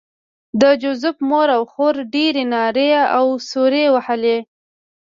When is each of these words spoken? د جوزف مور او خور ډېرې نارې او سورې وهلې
د 0.61 0.63
جوزف 0.81 1.15
مور 1.29 1.47
او 1.57 1.63
خور 1.71 1.95
ډېرې 2.15 2.43
نارې 2.53 2.89
او 3.17 3.25
سورې 3.49 3.85
وهلې 3.93 4.37